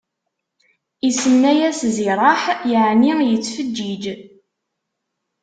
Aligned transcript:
Isemma-yas 1.07 1.79
Ziraḥ, 1.95 2.41
yeɛni 2.71 3.13
yettfeǧǧiǧ. 3.31 4.03